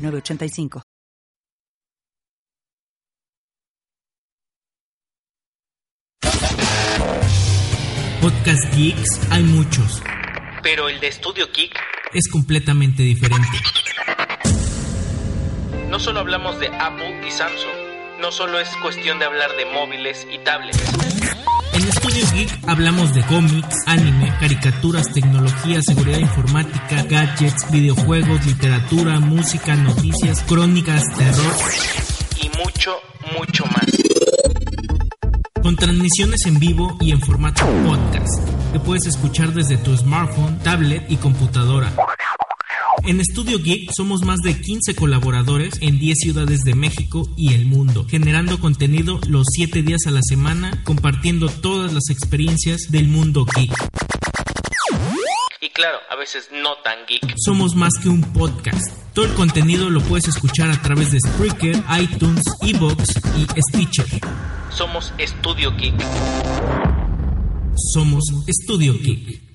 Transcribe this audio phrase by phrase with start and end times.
[0.00, 0.82] 906985.
[8.20, 10.02] Podcast Geeks hay muchos,
[10.62, 11.72] Pero el de Estudio Geek,
[12.12, 13.48] es completamente diferente.
[15.88, 20.26] no solo hablamos de Apple y Samsung, no solo es cuestión de hablar de móviles
[20.30, 20.78] y tablets.
[21.80, 29.74] En Estudio Geek hablamos de cómics, anime, caricaturas, tecnología, seguridad informática, gadgets, videojuegos, literatura, música,
[29.76, 31.54] noticias, crónicas, terror,
[32.42, 32.96] Y mucho,
[33.38, 33.86] mucho más.
[35.62, 41.10] con transmisiones en vivo y en formato podcast, que puedes escuchar desde tu smartphone, tablet
[41.10, 41.90] y computadora.
[43.04, 47.66] En Estudio Geek somos más de 15 colaboradores en 10 ciudades de México y el
[47.66, 53.46] mundo, generando contenido los 7 días a la semana, compartiendo todas las experiencias del mundo
[53.56, 53.72] geek.
[55.62, 57.34] Y claro, a veces no tan geek.
[57.36, 58.92] Somos más que un podcast.
[59.14, 64.06] Todo el contenido lo puedes escuchar a través de Spreaker, iTunes, Evox y Stitcher.
[64.70, 65.94] Somos Estudio Geek.
[67.92, 69.49] Somos Estudio Geek.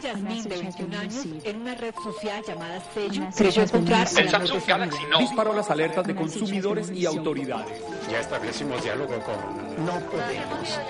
[0.00, 5.02] Yasmín, de 21 años, en una red social llamada Sello, creyó encontrar El Samsung Galaxy.
[5.10, 7.82] Note disparó las alertas de consumidores y autoridades.
[8.10, 9.84] Ya establecimos diálogo con...
[9.84, 10.80] No podemos.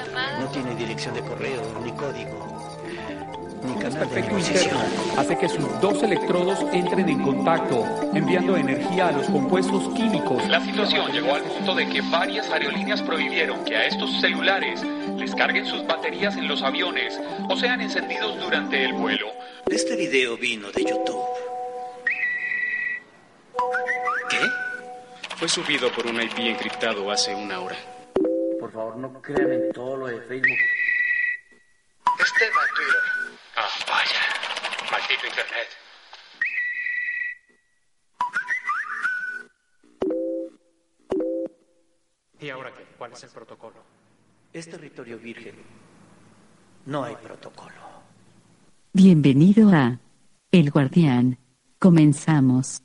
[0.41, 2.59] No tiene dirección de correo, ni código,
[3.65, 4.79] ni Un canal de desperfecto interno
[5.17, 10.47] hace que sus dos electrodos entren en contacto, enviando energía a los compuestos químicos.
[10.49, 14.83] La situación llegó al punto de que varias aerolíneas prohibieron que a estos celulares
[15.27, 17.19] carguen sus baterías en los aviones
[17.49, 19.33] o sean encendidos durante el vuelo.
[19.67, 21.25] Este video vino de YouTube.
[24.29, 24.41] ¿Qué?
[25.37, 27.77] Fue subido por un IP encriptado hace una hora.
[28.61, 30.59] Por favor, no crean en todo lo de Facebook.
[32.19, 33.03] Este va a Twitter.
[33.57, 34.21] Ah, vaya.
[34.91, 35.69] Maldito Internet.
[42.41, 42.85] ¿Y ahora qué?
[42.97, 44.08] ¿Cuál es el protocolo?
[44.53, 45.55] Es territorio virgen.
[46.87, 47.75] No hay protocolo.
[48.93, 50.01] Bienvenido a
[50.51, 51.39] El Guardián.
[51.79, 52.83] Comenzamos.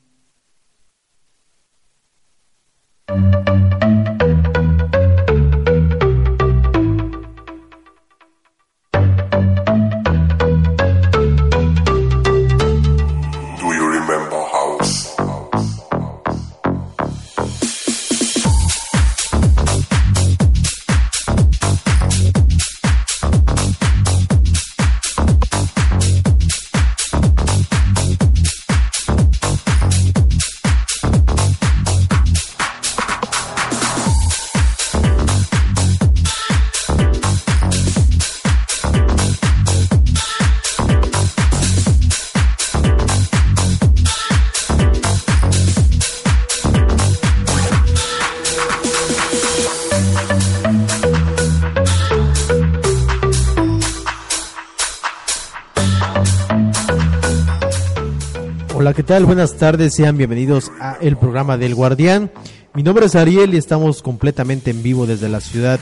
[58.76, 59.24] Hola, ¿qué tal?
[59.24, 62.32] Buenas tardes, sean bienvenidos a el programa del Guardián.
[62.74, 65.78] Mi nombre es Ariel y estamos completamente en vivo desde la ciudad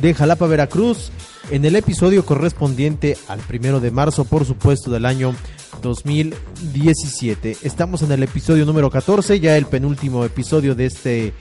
[0.00, 1.10] de Jalapa, Veracruz,
[1.50, 5.34] en el episodio correspondiente al primero de marzo, por supuesto, del año
[5.82, 7.56] 2017.
[7.64, 11.34] Estamos en el episodio número 14, ya el penúltimo episodio de este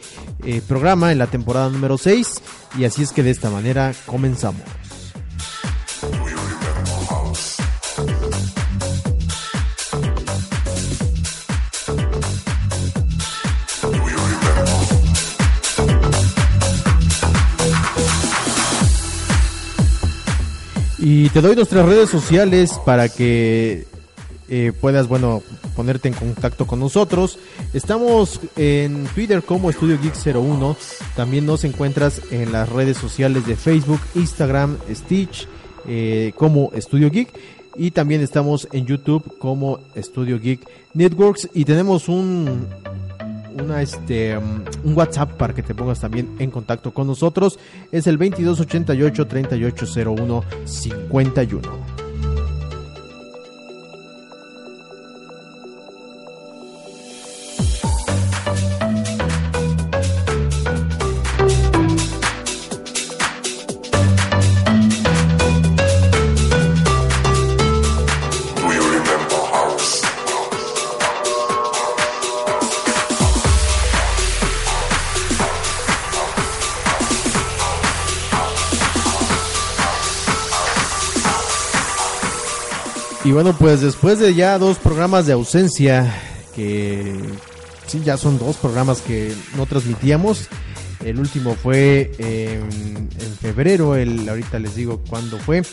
[0.43, 2.41] eh, programa en la temporada número 6,
[2.79, 4.63] y así es que de esta manera comenzamos.
[21.07, 23.85] Y te doy nuestras redes sociales para que
[24.49, 25.43] eh, puedas, bueno,
[25.75, 27.37] ponerte en contacto con nosotros.
[27.75, 30.75] Estamos en Twitter como Estudio Geek 01.
[31.15, 35.47] También nos encuentras en las redes sociales de Facebook, Instagram, Stitch,
[35.87, 37.29] eh, como Estudio Geek.
[37.75, 41.49] Y también estamos en YouTube como Estudio Geek Networks.
[41.53, 42.65] Y tenemos un,
[43.61, 47.59] una este um, un WhatsApp para que te pongas también en contacto con nosotros
[47.91, 52.04] es el 2288 3801 51.
[83.35, 86.09] Bueno, pues después de ya dos programas de ausencia,
[86.55, 87.19] que
[87.85, 90.47] sí, ya son dos programas que no transmitíamos.
[91.03, 95.63] El último fue en, en febrero, el, ahorita les digo cuándo fue.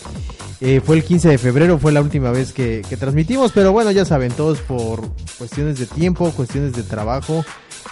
[0.60, 3.92] Eh, fue el 15 de febrero, fue la última vez que, que transmitimos, pero bueno,
[3.92, 7.44] ya saben, todos por cuestiones de tiempo, cuestiones de trabajo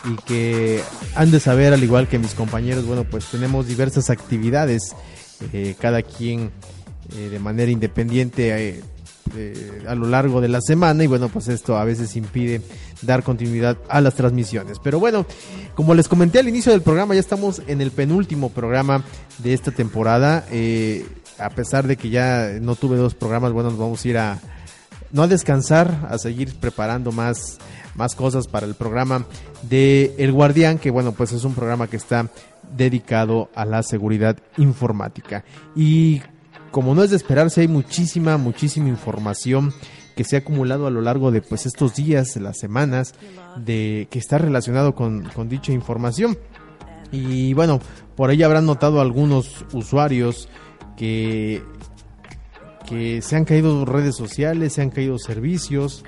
[0.05, 0.81] y que
[1.15, 4.97] han de saber, al igual que mis compañeros, bueno, pues tenemos diversas actividades,
[5.53, 6.51] eh, cada quien
[7.17, 8.83] eh, de manera independiente
[9.37, 12.63] eh, a lo largo de la semana y bueno, pues esto a veces impide
[13.03, 14.79] dar continuidad a las transmisiones.
[14.83, 15.27] Pero bueno,
[15.75, 19.05] como les comenté al inicio del programa, ya estamos en el penúltimo programa
[19.39, 20.47] de esta temporada.
[20.51, 21.07] Eh,
[21.39, 24.39] a pesar de que ya no tuve dos programas, bueno, nos vamos a ir a
[25.13, 27.59] no a descansar, a seguir preparando más
[27.95, 29.27] más cosas para el programa
[29.63, 32.29] de El Guardián, que bueno, pues es un programa que está
[32.77, 35.45] dedicado a la seguridad informática.
[35.75, 36.23] Y
[36.71, 39.73] como no es de esperarse, hay muchísima, muchísima información
[40.17, 43.15] que se ha acumulado a lo largo de pues estos días, las semanas,
[43.57, 46.37] de que está relacionado con, con dicha información.
[47.13, 47.81] Y bueno,
[48.17, 50.49] por ahí habrán notado algunos usuarios
[50.97, 51.63] que,
[52.87, 56.05] que se han caído redes sociales, se han caído servicios.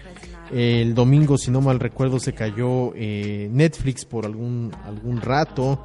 [0.52, 5.82] El domingo, si no mal recuerdo, se cayó eh, Netflix por algún, algún rato.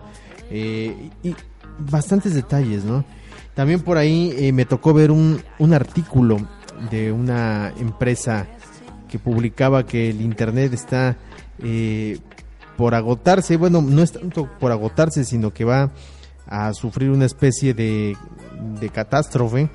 [0.52, 1.36] Eh, y
[1.80, 3.06] bastantes detalles, ¿no?
[3.58, 6.38] También por ahí eh, me tocó ver un, un artículo
[6.92, 8.46] de una empresa
[9.10, 11.18] que publicaba que el Internet está
[11.64, 12.20] eh,
[12.78, 13.58] por agotarse.
[13.58, 15.90] Bueno, no es tanto por agotarse, sino que va
[16.46, 18.16] a sufrir una especie de,
[18.80, 19.72] de catástrofe,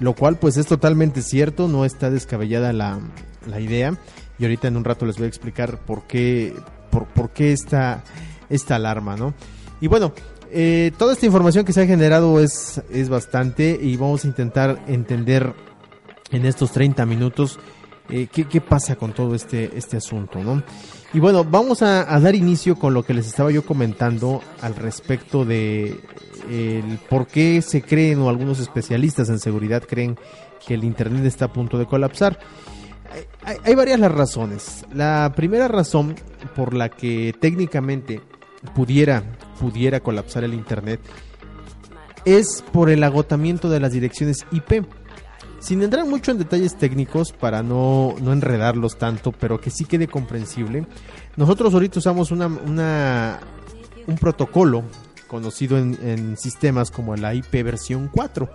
[0.00, 3.00] lo cual pues es totalmente cierto, no está descabellada la,
[3.46, 3.98] la idea.
[4.38, 6.54] Y ahorita en un rato les voy a explicar por qué,
[6.90, 8.02] por, por qué esta,
[8.48, 9.34] esta alarma, ¿no?
[9.82, 10.14] Y bueno,
[10.50, 14.82] eh, toda esta información que se ha generado es, es bastante y vamos a intentar
[14.86, 15.54] entender
[16.30, 17.58] en estos 30 minutos
[18.08, 20.62] eh, qué, pasa con todo este, este asunto, ¿no?
[21.12, 25.44] Y bueno, vamos a, dar inicio con lo que les estaba yo comentando al respecto
[25.44, 26.00] de
[27.08, 30.16] por qué se creen o algunos especialistas en seguridad creen
[30.64, 32.38] que el Internet está a punto de colapsar.
[33.44, 34.84] Hay, hay varias las razones.
[34.92, 36.14] La primera razón
[36.54, 38.20] por la que técnicamente
[38.74, 39.22] pudiera,
[39.58, 41.00] pudiera colapsar el Internet
[42.26, 44.84] es por el agotamiento de las direcciones IP.
[45.60, 50.06] Sin entrar mucho en detalles técnicos para no, no enredarlos tanto, pero que sí quede
[50.06, 50.86] comprensible,
[51.36, 53.40] nosotros ahorita usamos una,
[54.06, 54.84] un protocolo
[55.28, 58.48] conocido en, en, sistemas como la IP versión 4.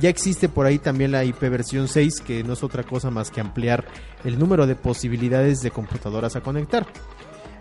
[0.00, 3.30] Ya existe por ahí también la IP versión 6, que no es otra cosa más
[3.30, 3.84] que ampliar
[4.24, 6.86] el número de posibilidades de computadoras a conectar.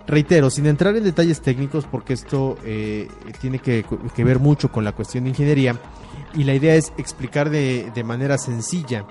[0.05, 3.07] Reitero, sin entrar en detalles técnicos, porque esto eh,
[3.39, 3.85] tiene que,
[4.17, 5.79] ver mucho con la cuestión de ingeniería,
[6.33, 9.05] y la idea es explicar de, de manera sencilla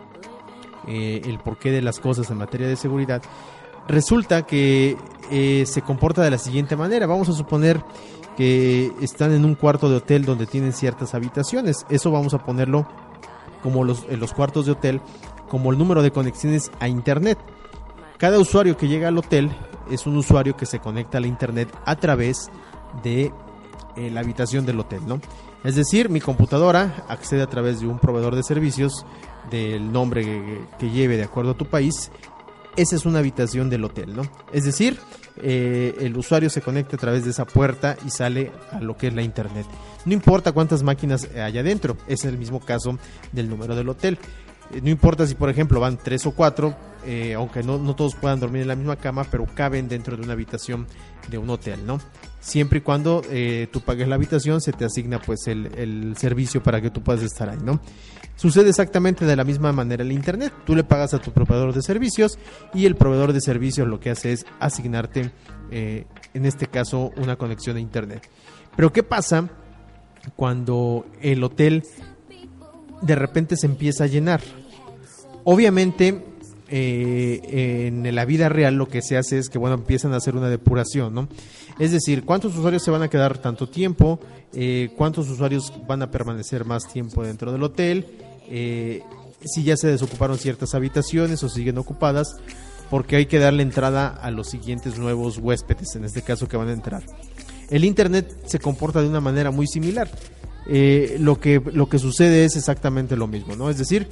[0.87, 3.23] eh, el porqué de las cosas en materia de seguridad.
[3.89, 4.97] Resulta que
[5.31, 7.07] eh, se comporta de la siguiente manera.
[7.07, 7.83] Vamos a suponer
[8.37, 11.87] que están en un cuarto de hotel donde tienen ciertas habitaciones.
[11.89, 12.87] Eso vamos a ponerlo
[13.63, 15.01] como los, en los cuartos de hotel,
[15.49, 17.39] como el número de conexiones a Internet.
[18.19, 19.51] Cada usuario que llega al hotel
[19.91, 22.51] es un usuario que se conecta a la internet a través
[23.03, 23.33] de
[23.97, 25.21] eh, la habitación del hotel, ¿no?
[25.65, 29.07] Es decir, mi computadora accede a través de un proveedor de servicios
[29.51, 32.11] del nombre que, lleve de acuerdo a tu país.
[32.75, 34.23] Esa es una habitación del hotel, ¿no?
[34.53, 34.99] Es decir,
[35.37, 39.09] eh, el usuario se conecta a través de esa puerta y sale a lo que
[39.09, 39.67] es la internet.
[40.05, 42.99] No importa cuántas máquinas hay adentro, es el mismo caso
[43.31, 44.19] del número del hotel.
[44.71, 48.41] Eh, no importa si, por ejemplo, van tres o cuatro, eh, aunque no, todos puedan
[48.41, 50.87] dormir en la misma cama, pero caben dentro de una habitación
[51.29, 52.01] de un hotel, ¿no?
[52.41, 56.81] Siempre y cuando eh, tú pagues la habitación, se te asigna pues el, servicio para
[56.81, 57.81] que tú puedas estar ahí, ¿no?
[58.37, 60.53] Sucede exactamente de la misma manera el Internet.
[60.65, 62.39] Tú le pagas a tu proveedor de servicios
[62.75, 65.31] y el proveedor de servicios lo que hace es asignarte,
[65.71, 68.29] en este caso, una conexión a Internet.
[68.75, 69.49] Pero ¿qué pasa
[70.35, 71.85] cuando el hotel
[73.03, 74.41] de repente se empieza a llenar?
[75.45, 76.25] Obviamente
[76.69, 80.37] eh, en la vida real lo que se hace es que bueno empiezan a hacer
[80.37, 81.29] una depuración, ¿no?
[81.79, 84.21] Es decir, cuántos usuarios se van a quedar tanto tiempo,
[84.55, 88.07] eh, cuántos usuarios van a permanecer más tiempo dentro del hotel,
[88.49, 89.03] eh,
[89.45, 92.37] si ya se desocuparon ciertas habitaciones o siguen ocupadas,
[92.91, 96.69] porque hay que darle entrada a los siguientes nuevos huéspedes, en este caso que van
[96.69, 97.03] a entrar.
[97.71, 100.11] El Internet se comporta de una manera muy similar.
[100.67, 103.69] Eh, lo, que, lo que sucede es exactamente lo mismo, ¿no?
[103.69, 104.09] Es decir,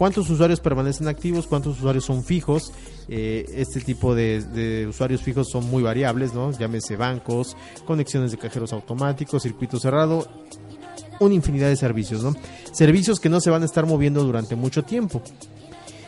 [0.00, 2.72] cuántos usuarios permanecen activos, cuántos usuarios son fijos.
[3.08, 6.50] Eh, este tipo de, usuarios fijos son muy variables, ¿no?
[6.52, 7.54] Llámese bancos,
[7.84, 10.26] conexiones de cajeros automáticos, circuito cerrado,
[11.20, 12.34] una infinidad de servicios, ¿no?
[12.72, 15.20] Servicios que no se van a estar moviendo durante mucho tiempo.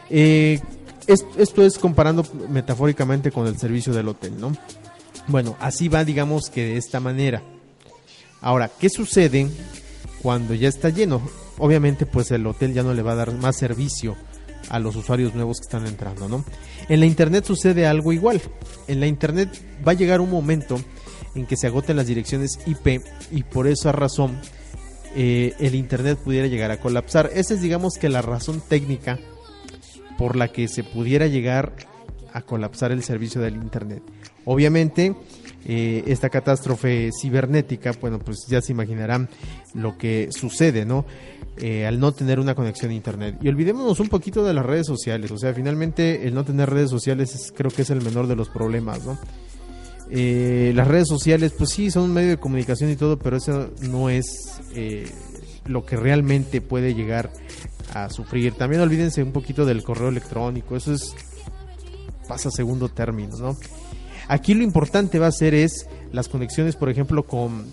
[0.08, 0.58] Eh,
[1.06, 4.52] esto es comparando metafóricamente con el servicio del hotel, ¿no?
[5.26, 7.42] Bueno, así va, digamos que de esta manera.
[8.40, 9.48] Ahora, ¿qué sucede
[10.22, 11.20] cuando ya está lleno?
[11.58, 14.16] Obviamente, pues el hotel ya no le va a dar más servicio
[14.68, 16.44] a los usuarios nuevos que están entrando, ¿no?
[16.88, 18.40] En la internet sucede algo igual.
[18.86, 19.50] En la internet
[19.86, 20.78] va a llegar un momento
[21.34, 24.38] en que se agoten las direcciones IP y por esa razón
[25.14, 27.30] eh, el internet pudiera llegar a colapsar.
[27.34, 29.18] Esa es, digamos que la razón técnica
[30.16, 31.74] por la que se pudiera llegar
[32.32, 34.02] a colapsar el servicio del internet.
[34.44, 35.14] Obviamente,
[35.64, 39.28] eh, esta catástrofe cibernética, bueno, pues ya se imaginarán
[39.74, 41.04] lo que sucede, ¿no?
[41.58, 43.36] Eh, al no tener una conexión a internet.
[43.42, 46.90] Y olvidémonos un poquito de las redes sociales, o sea, finalmente el no tener redes
[46.90, 49.18] sociales creo que es el menor de los problemas, ¿no?
[50.10, 53.70] Eh, las redes sociales, pues sí, son un medio de comunicación y todo, pero eso
[53.80, 54.60] no es
[55.64, 57.32] lo que realmente puede llegar
[57.94, 58.54] a sufrir.
[58.54, 61.14] También olvídense un poquito del correo electrónico, eso es
[62.26, 63.56] pasa segundo término, ¿no?
[64.32, 67.66] Aquí lo importante va a ser es las conexiones, por ejemplo, con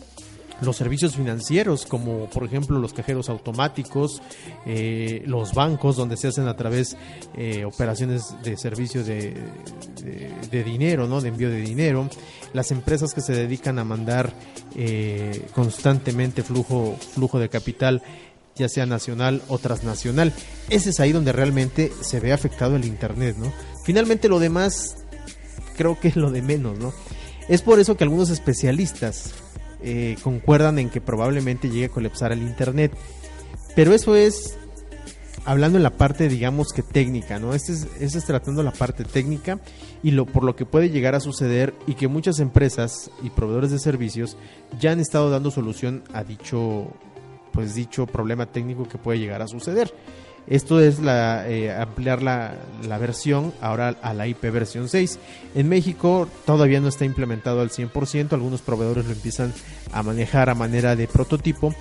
[0.60, 4.22] los servicios financieros, como por ejemplo los cajeros automáticos,
[4.66, 6.98] eh, los bancos donde se hacen a través
[7.38, 9.42] eh, operaciones de servicio de,
[10.52, 11.22] dinero, ¿no?
[11.22, 12.10] de envío de dinero,
[12.52, 14.34] las empresas que se dedican a mandar
[14.76, 18.04] eh, constantemente flujo, flujo de capital
[18.58, 20.34] ya sea nacional o transnacional.
[20.70, 23.54] Ese es ahí donde realmente se ve afectado el Internet, ¿no?
[23.86, 24.99] Finalmente lo demás
[25.80, 26.92] creo que es lo de menos, ¿no?
[27.48, 29.34] Es por eso que algunos especialistas
[29.82, 32.92] eh, concuerdan en que probablemente llegue a colapsar el Internet.
[33.78, 34.58] Pero eso es
[35.46, 37.54] hablando en la parte, digamos que técnica, ¿no?
[37.54, 39.62] Este es, este es tratando la parte técnica
[40.04, 43.72] y lo, por lo que puede llegar a suceder y que muchas empresas y proveedores
[43.72, 44.36] de servicios
[44.82, 46.92] ya han estado dando solución a dicho,
[47.54, 49.94] pues dicho problema técnico que puede llegar a suceder.
[50.48, 52.56] Esto es la, eh, ampliar la,
[52.88, 55.20] la, versión ahora a la IP versión 6.
[55.56, 59.54] En México todavía no está implementado al 100%, algunos proveedores lo empiezan
[59.92, 61.74] a manejar a manera de prototipo,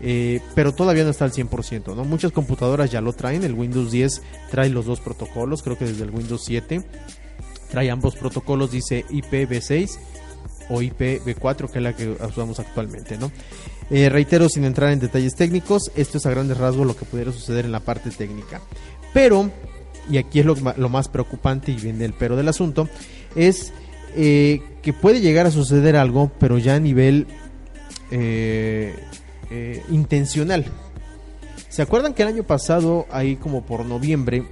[0.00, 1.96] eh, pero todavía no está al 100%.
[1.96, 2.04] ¿no?
[2.04, 6.04] Muchas computadoras ya lo traen, el Windows 10 trae los dos protocolos, creo que desde
[6.04, 6.84] el Windows 7
[7.70, 9.98] trae ambos protocolos, dice IPv6
[10.68, 13.16] o IPv4, que es la que usamos actualmente.
[13.18, 13.30] ¿no?
[13.90, 17.32] Eh, reitero, sin entrar en detalles técnicos, esto es a grandes rasgos lo que pudiera
[17.32, 18.60] suceder en la parte técnica.
[19.12, 19.50] Pero,
[20.10, 22.88] y aquí es lo, más preocupante y viene el pero del asunto,
[23.36, 23.72] es
[24.16, 27.26] eh, que puede llegar a suceder algo, pero ya a nivel
[28.10, 28.94] eh,
[29.90, 30.64] intencional.
[31.72, 34.44] ¿Se acuerdan que el año pasado, ahí como por noviembre,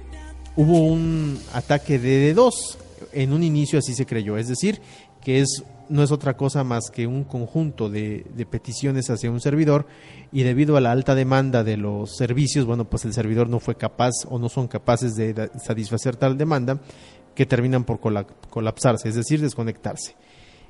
[0.55, 2.51] hubo un ataque de D2?
[3.13, 4.81] En un inicio así se creyó, es decir,
[5.23, 9.85] que es no es otra cosa más que un conjunto de, peticiones hacia un servidor
[10.31, 13.75] y debido a la alta demanda de los servicios, bueno, pues el servidor no fue
[13.75, 16.79] capaz o no son capaces de satisfacer tal demanda
[17.35, 20.15] que terminan por colapsarse, es decir, desconectarse.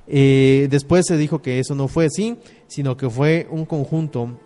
[0.08, 2.36] Eh, después se dijo que eso no fue así,
[2.66, 4.40] sino que fue un conjunto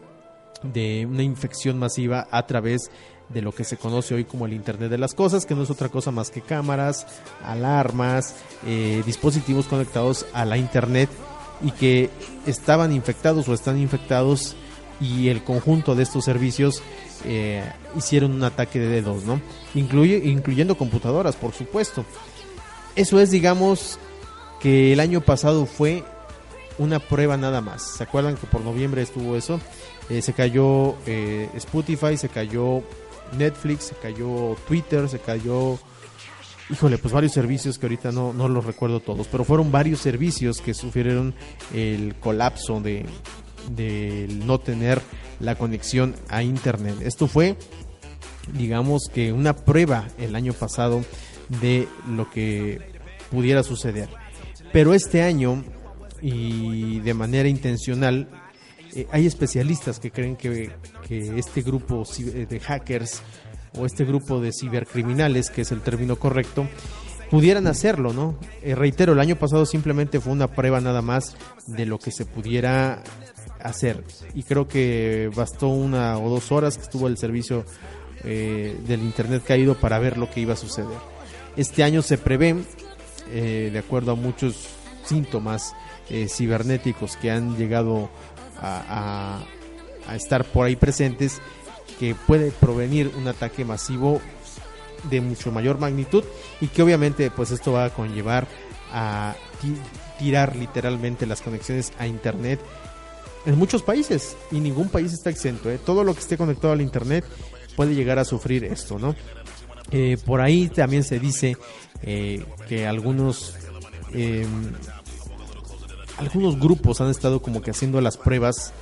[0.63, 2.91] de una infección masiva a través
[3.29, 5.71] de lo que se conoce hoy como el Internet de las Cosas, que no es
[5.71, 7.07] otra cosa más que cámaras,
[7.43, 11.11] alarmas, eh, dispositivos conectados a la Internet
[11.63, 12.11] y que
[12.47, 14.55] estaban infectados o están infectados
[15.01, 16.83] y el conjunto de estos servicios
[17.25, 17.65] eh,
[17.97, 19.41] hicieron un ataque de dedos, ¿no?
[19.75, 22.05] Incluye, incluyendo computadoras, por supuesto.
[22.95, 23.99] Eso es, digamos,
[24.61, 26.05] que el año pasado fue
[26.79, 27.83] una prueba nada más.
[27.83, 29.61] ¿Se acuerdan que por noviembre estuvo eso?
[30.09, 30.95] Eh, se cayó
[31.55, 32.83] Spotify, se cayó
[33.37, 35.79] Netflix, se cayó Twitter, se cayó,
[36.71, 40.61] híjole, pues varios servicios que ahorita no, no los recuerdo todos, pero fueron varios servicios
[40.61, 41.35] que sufrieron
[41.75, 43.07] el colapso de,
[44.45, 45.01] no tener
[45.41, 46.97] la conexión a Internet.
[47.03, 47.57] Esto fue,
[48.53, 51.05] digamos que una prueba el año pasado
[51.61, 52.81] de lo que
[53.31, 54.09] pudiera suceder.
[54.73, 55.65] Pero este año,
[56.21, 58.29] y de manera intencional,
[58.95, 60.71] eh, hay especialistas que creen que,
[61.11, 63.23] este grupo eh, de hackers
[63.79, 66.67] o este grupo de cibercriminales, que es el término correcto,
[67.31, 68.39] pudieran hacerlo, ¿no?
[68.63, 71.37] Eh, reitero, el año pasado simplemente fue una prueba nada más
[71.67, 73.03] de lo que se pudiera
[73.63, 77.65] hacer y creo que bastó una o dos horas que estuvo el servicio
[78.23, 80.99] del internet caído para ver lo que iba a suceder.
[81.57, 82.57] Este año se prevé,
[83.31, 84.69] de acuerdo a muchos
[85.05, 85.75] síntomas
[86.29, 88.11] cibernéticos que han llegado
[88.61, 89.45] a,
[90.15, 91.41] estar por ahí presentes,
[91.99, 94.21] que puede provenir un ataque masivo
[95.11, 96.25] de mucho mayor magnitud
[96.61, 98.47] y que obviamente pues esto va a conllevar
[98.93, 99.35] a
[100.19, 102.61] tirar literalmente las conexiones a internet
[103.47, 105.71] en muchos países y ningún país está exento.
[105.71, 105.79] ¿eh?
[105.85, 107.25] Todo lo que esté conectado al internet
[107.77, 109.15] puede llegar a sufrir esto, ¿no?
[109.93, 111.57] Eh, por ahí también se dice
[112.03, 113.55] eh, que algunos
[114.13, 114.45] eh,
[116.17, 118.73] algunos grupos han estado como que haciendo las pruebas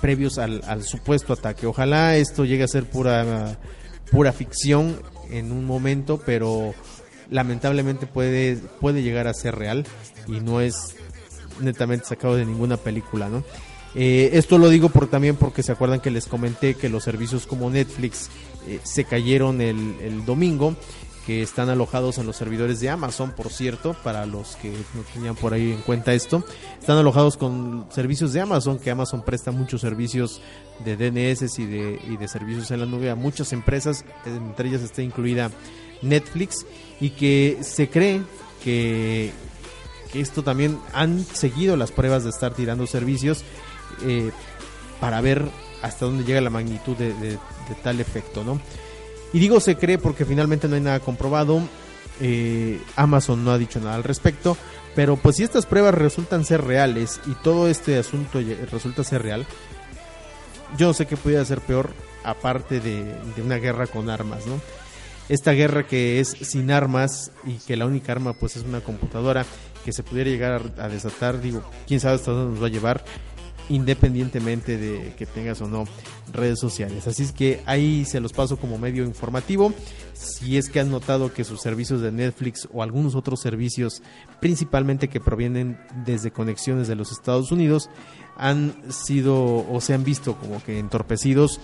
[0.00, 1.66] previos al, al, supuesto ataque.
[1.66, 3.58] Ojalá esto llegue a ser pura
[4.10, 5.00] pura ficción
[5.30, 6.74] en un momento, pero
[7.30, 9.84] lamentablemente puede puede llegar a ser real
[10.26, 10.96] y no es
[11.60, 13.44] netamente sacado de ninguna película, ¿no?
[13.94, 17.46] Eh, esto lo digo por, también porque se acuerdan que les comenté que los servicios
[17.46, 18.28] como Netflix
[18.66, 20.76] eh, se cayeron el, el, domingo,
[21.28, 25.36] que están alojados en los servidores de Amazon, por cierto, para los que no tenían
[25.36, 26.42] por ahí en cuenta esto.
[26.80, 30.40] Están alojados con servicios de Amazon, que Amazon presta muchos servicios
[30.86, 35.50] de DNS y de, servicios en la nube a muchas empresas, entre ellas está incluida
[36.00, 36.64] Netflix,
[36.98, 38.22] y que se cree
[38.64, 39.30] que,
[40.14, 43.44] esto también han seguido las pruebas de estar tirando servicios
[44.02, 44.30] eh,
[44.98, 45.44] para ver
[45.82, 47.38] hasta dónde llega la magnitud de,
[47.82, 48.58] tal efecto, ¿no?
[49.32, 51.60] Y digo se cree porque finalmente no hay nada comprobado.
[52.20, 54.56] Eh, Amazon no ha dicho nada al respecto.
[54.94, 58.40] Pero pues si estas pruebas resultan ser reales y todo este asunto
[58.72, 59.46] resulta ser real,
[60.76, 61.90] yo no sé qué pudiera ser peor
[62.24, 64.60] aparte de, de una guerra con armas, ¿no?
[65.28, 69.44] Esta guerra que es sin armas y que la única arma pues es una computadora
[69.84, 73.04] que se pudiera llegar a, desatar, digo, quién sabe hasta dónde nos va a llevar
[73.68, 75.84] independientemente de que tengas o no
[76.32, 77.06] redes sociales.
[77.06, 79.72] Así es que ahí se los paso como medio informativo.
[80.12, 84.02] Si es que han notado que sus servicios de Netflix o algunos otros servicios,
[84.40, 87.88] principalmente que provienen desde conexiones de los Estados Unidos,
[88.36, 91.60] han sido o se han visto como que entorpecidos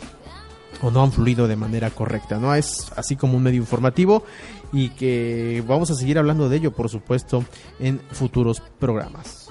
[0.82, 2.54] o no han fluido de manera correcta, ¿no?
[2.54, 4.24] Es así como un medio informativo
[4.72, 7.44] y que vamos a seguir hablando de ello, por supuesto,
[7.78, 9.48] en futuros programas.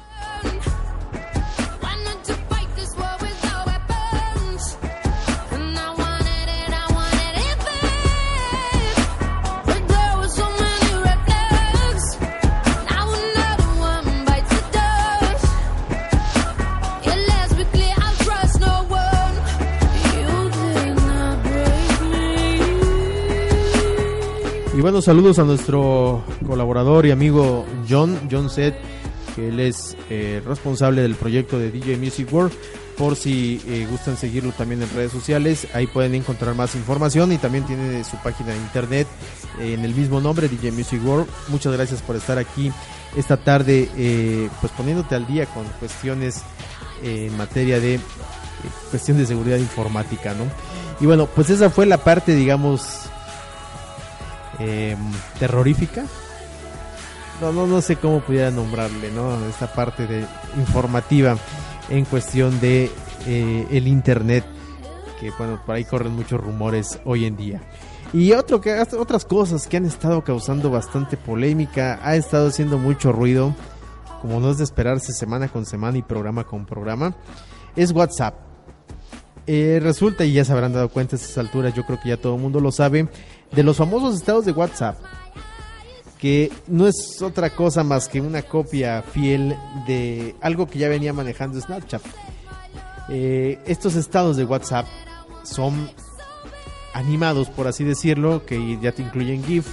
[24.76, 28.76] Y bueno, saludos a nuestro colaborador y amigo John, John Set,
[29.36, 32.52] que él es eh, responsable del proyecto de DJ Music World.
[32.98, 37.38] Por si eh, gustan seguirlo también en redes sociales, ahí pueden encontrar más información y
[37.38, 39.08] también tiene su página de internet
[39.60, 41.28] eh, en el mismo nombre, DJ Music World.
[41.50, 42.72] Muchas gracias por estar aquí
[43.16, 46.42] esta tarde, eh, pues poniéndote al día con cuestiones
[47.04, 48.00] en materia de
[48.90, 50.46] cuestión de seguridad informática, ¿no?
[51.00, 53.03] Y bueno, pues esa fue la parte, digamos,
[54.60, 54.96] eh,
[55.40, 56.06] terrorífica.
[57.42, 59.46] No, no, no sé cómo pudiera nombrarle, ¿no?
[59.48, 60.26] Esta parte de
[60.58, 61.38] informativa
[61.90, 62.92] en cuestión de
[63.28, 64.46] eh, el internet,
[65.20, 67.62] que bueno, por ahí corren muchos rumores hoy en día.
[68.14, 73.12] Y otro que otras cosas que han estado causando bastante polémica, ha estado haciendo mucho
[73.12, 73.56] ruido,
[74.22, 77.16] como no es de esperarse semana con semana y programa con programa,
[77.76, 78.36] es WhatsApp.
[79.48, 82.18] Eh, resulta, y ya se habrán dado cuenta a estas alturas, yo creo que ya
[82.18, 83.10] todo el mundo lo sabe,
[83.56, 84.98] de los famosos estados de WhatsApp,
[86.20, 89.56] que no es otra cosa más que una copia fiel
[89.88, 92.02] de algo que ya venía manejando Snapchat.
[93.10, 94.88] Eh, estos estados de WhatsApp
[95.44, 95.90] son
[96.94, 99.68] animados, por así decirlo, que ya te incluyen GIF,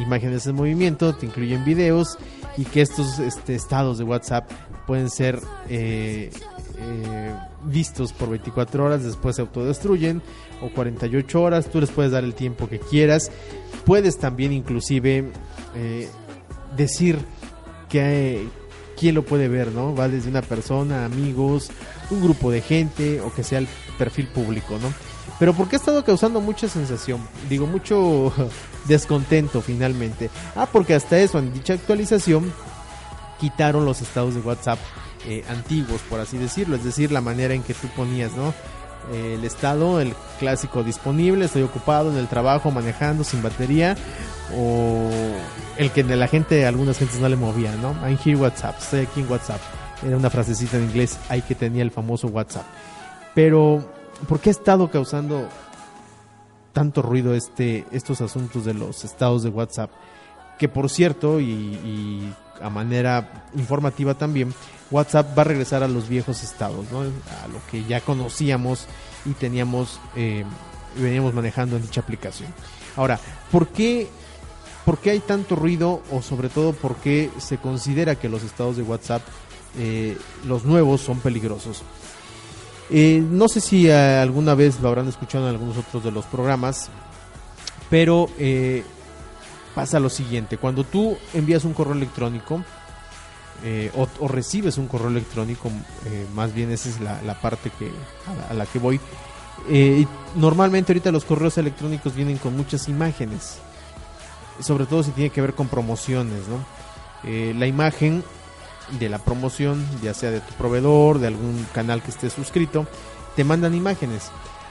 [0.00, 2.18] imágenes en movimiento, te incluyen videos
[2.56, 4.50] y que estos este, estados de WhatsApp
[4.86, 6.30] pueden ser eh,
[6.78, 7.34] eh,
[7.64, 10.22] vistos por 24 horas, después se autodestruyen
[10.60, 13.30] o 48 horas, tú les puedes dar el tiempo que quieras,
[13.84, 15.30] puedes también inclusive
[15.74, 16.08] eh,
[16.76, 17.18] decir
[17.88, 18.46] que
[18.98, 19.94] quién lo puede ver, ¿no?
[19.94, 21.70] Va desde una persona, amigos,
[22.10, 24.92] un grupo de gente o que sea el perfil público, ¿no?
[25.38, 27.20] Pero ¿por qué ha estado causando mucha sensación?
[27.48, 28.32] Digo, mucho
[28.88, 30.30] descontento finalmente.
[30.54, 32.52] Ah, porque hasta eso, en dicha actualización,
[33.38, 34.78] quitaron los estados de WhatsApp
[35.26, 36.76] eh, antiguos, por así decirlo.
[36.76, 38.54] Es decir, la manera en que tú ponías, ¿no?
[39.12, 43.96] Eh, el estado, el clásico disponible, estoy ocupado en el trabajo, manejando, sin batería.
[44.56, 45.10] O
[45.76, 47.92] el que de la gente, algunas gentes no le movía, ¿no?
[48.06, 49.60] I'm here WhatsApp, estoy aquí en WhatsApp.
[50.04, 52.66] Era una frasecita en inglés ahí que tenía el famoso WhatsApp.
[53.34, 53.92] Pero
[54.28, 55.48] ¿por qué ha estado causando
[56.72, 59.90] tanto ruido este, estos asuntos de los estados de WhatsApp?
[60.58, 64.54] Que por cierto, y, y, a manera informativa también,
[64.90, 68.86] WhatsApp va a regresar a los viejos estados, a lo que ya conocíamos
[69.24, 70.44] y teníamos, eh,
[70.96, 72.52] veníamos manejando en dicha aplicación.
[72.96, 73.18] Ahora,
[73.50, 74.08] ¿por qué,
[74.84, 78.76] ¿por qué hay tanto ruido o sobre todo por qué se considera que los estados
[78.76, 79.22] de WhatsApp,
[79.78, 81.82] eh, los nuevos, son peligrosos?
[82.88, 86.88] Eh, no sé si alguna vez lo habrán escuchado en algunos otros de los programas,
[87.88, 88.82] Pero eh,
[89.74, 92.64] pasa lo siguiente, cuando tú envías un correo electrónico
[93.64, 95.70] eh, o, recibes un correo electrónico,
[96.06, 97.90] eh, más bien esa es la, parte que,
[98.50, 99.00] a, la, que voy,
[100.34, 103.58] normalmente ahorita los correos electrónicos vienen con muchas imágenes,
[104.60, 106.76] sobre todo si tiene que ver con promociones, ¿no?
[107.24, 108.22] la imagen
[109.00, 112.86] de la promoción, ya sea de tu proveedor, de algún canal que esté suscrito,
[113.34, 114.30] te mandan imágenes.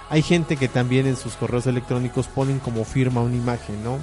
[0.10, 3.98] Hay gente que también en sus correos electrónicos ponen como firma una imagen, ¿no?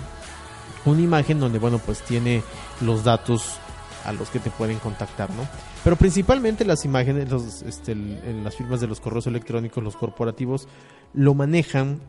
[0.85, 2.43] Una imagen donde, bueno, pues tiene
[2.81, 3.59] los datos
[4.05, 5.47] a los que te pueden contactar, ¿no?
[5.85, 10.69] Pero principalmente las imágenes, los, este, en las firmas de los correos electrónicos, los corporativos,
[11.15, 12.01] lo manejan,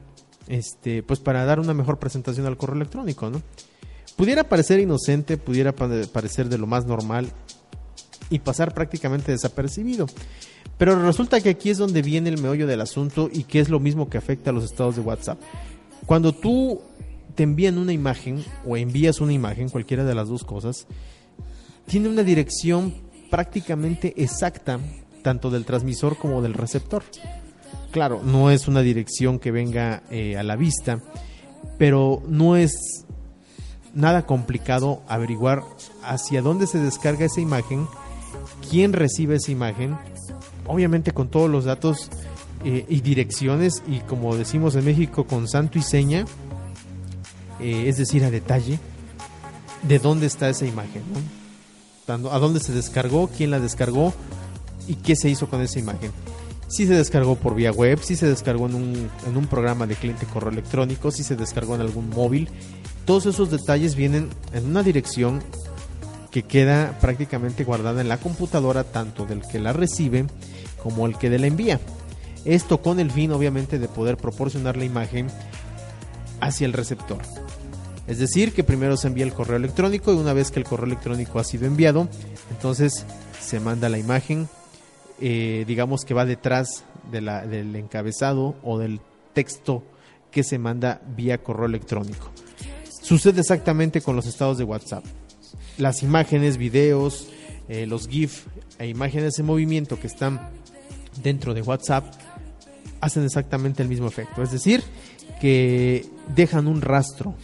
[0.47, 3.41] este, pues para dar una mejor presentación al correo electrónico, ¿no?
[4.15, 7.31] Pudiera parecer inocente, pudiera parecer de lo más normal
[8.29, 10.05] y pasar prácticamente desapercibido.
[10.77, 13.79] Pero resulta que aquí es donde viene el meollo del asunto y que es lo
[13.79, 15.39] mismo que afecta a los estados de WhatsApp.
[16.05, 16.81] Cuando tú
[17.35, 20.87] te envían una imagen o envías una imagen, cualquiera de las dos cosas,
[21.85, 22.93] tiene una dirección
[23.29, 24.79] prácticamente exacta
[25.21, 27.03] tanto del transmisor como del receptor.
[27.91, 31.01] Claro, no es una dirección que venga eh, a la vista,
[31.77, 33.05] pero no es
[33.93, 35.63] nada complicado averiguar
[36.03, 37.87] hacia dónde se descarga esa imagen,
[38.69, 39.97] quién recibe esa imagen
[40.65, 42.09] obviamente con todos los datos
[42.63, 46.25] eh, y direcciones y como decimos en México con santo y seña,
[47.59, 48.79] eh, es decir, a detalle,
[49.83, 51.03] de dónde está esa imagen,
[52.07, 54.13] a dónde se descargó, quién la descargó
[54.87, 56.11] y qué se hizo con esa imagen.
[56.67, 59.95] Si se descargó por vía web, si se descargó en un, en un programa de
[59.95, 62.49] cliente correo electrónico, si se descargó en algún móvil.
[63.05, 65.43] Todos esos detalles vienen en una dirección
[66.31, 70.25] que queda prácticamente guardada en la computadora tanto del que la recibe
[70.81, 71.79] como el que la envía.
[72.43, 75.27] Esto con el fin obviamente de poder proporcionar la imagen
[76.41, 77.19] hacia el receptor.
[78.07, 80.85] Es decir, que primero se envía el correo electrónico y una vez que el correo
[80.85, 82.09] electrónico ha sido enviado,
[82.51, 83.05] entonces
[83.39, 84.49] se manda la imagen,
[85.21, 88.99] eh, digamos que va detrás del encabezado o del
[89.33, 89.83] texto
[90.31, 92.31] que se manda vía correo electrónico.
[93.01, 95.03] Sucede exactamente con los estados de WhatsApp
[95.77, 97.27] las imágenes, videos,
[97.67, 98.45] eh, los GIF
[98.79, 100.49] e imágenes en movimiento que están
[101.21, 102.05] dentro de WhatsApp
[103.01, 104.41] hacen exactamente el mismo efecto.
[104.41, 104.83] Es decir,
[105.41, 107.35] que dejan un rastro,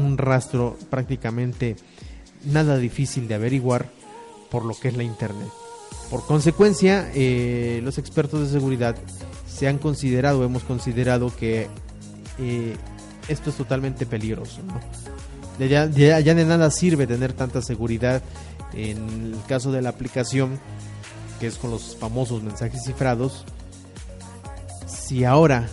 [0.00, 1.76] un rastro prácticamente
[2.44, 3.90] nada difícil de averiguar
[4.50, 5.48] por lo que es la Internet.
[6.10, 8.96] Por consecuencia, eh, los expertos de seguridad
[9.46, 11.68] se han considerado, hemos considerado que
[12.38, 12.76] eh,
[13.28, 14.60] esto es totalmente peligroso.
[14.66, 14.80] ¿no?
[15.66, 18.22] Ya, de nada sirve tener tanta seguridad
[18.72, 20.58] en el caso de la aplicación,
[21.38, 23.44] que es con los famosos mensajes cifrados.
[24.86, 25.68] Si ahora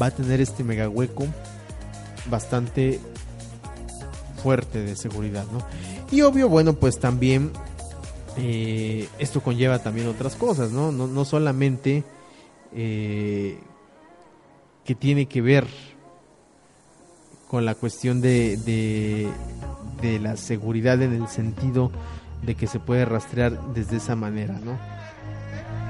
[0.00, 1.26] va a tener este mega hueco
[2.30, 3.00] bastante
[4.44, 5.60] fuerte de seguridad, ¿no?
[6.14, 7.50] Y obvio, bueno, pues también
[8.36, 10.92] eh, esto conlleva también otras cosas, ¿no?
[10.92, 12.04] No, solamente
[12.74, 13.58] eh,
[14.84, 15.66] que tiene que ver
[17.48, 18.58] con la cuestión de,
[20.02, 21.90] de, la seguridad en el sentido
[22.42, 24.78] de que se puede rastrear desde esa manera, ¿no?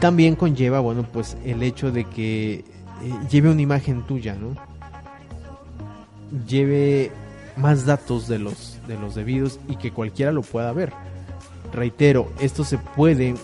[0.01, 2.65] También conlleva, bueno, pues el hecho de que eh,
[3.29, 4.55] lleve una imagen tuya, ¿no?
[6.47, 7.11] Lleve
[7.57, 10.93] más datos de los, de los debidos y que cualquiera lo pueda ver.
[11.73, 13.35] Reitero, esto se puede,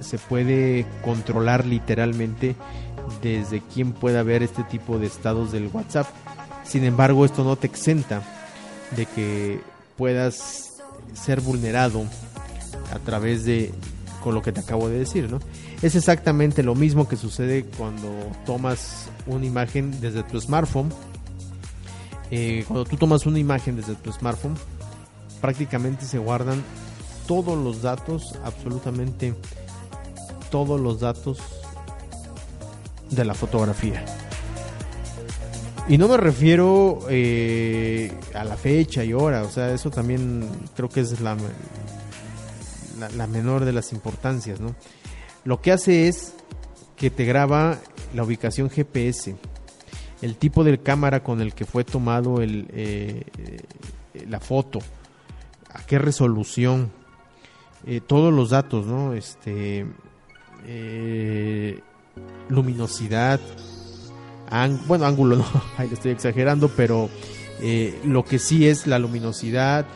[0.00, 2.56] se puede controlar literalmente
[3.22, 6.06] desde quien pueda ver este tipo de estados del WhatsApp
[6.68, 8.22] sin embargo, esto no te exenta
[8.94, 9.60] de que
[9.96, 10.74] puedas
[11.14, 12.04] ser vulnerado
[12.92, 13.72] a través de
[14.22, 15.38] con lo que te acabo de decir, ¿no?
[15.80, 18.10] Es exactamente lo mismo que sucede cuando
[18.44, 20.92] tomas una imagen desde tu smartphone.
[22.30, 24.54] Eh, cuando tú tomas una imagen desde tu smartphone,
[25.40, 26.62] prácticamente se guardan
[27.26, 29.34] todos los datos, absolutamente
[30.50, 31.38] todos los datos
[33.10, 34.04] de la fotografía.
[35.88, 40.90] Y no me refiero eh, a la fecha y hora, o sea, eso también creo
[40.90, 41.34] que es la,
[43.16, 44.74] la, menor de las importancias, ¿no?
[45.44, 46.34] Lo que hace es
[46.94, 47.78] que te graba
[48.14, 49.36] la ubicación GPS,
[50.22, 53.24] el tipo de cámara con el que fue tomado el, eh,
[54.28, 54.80] la foto,
[55.72, 56.90] a qué resolución,
[57.86, 59.14] eh, todos los datos, ¿no?
[59.14, 59.86] Este,
[62.48, 63.40] luminosidad,
[64.86, 67.08] bueno, ángulo no, ahí estoy exagerando, pero
[67.60, 69.86] eh, lo que sí es la luminosidad,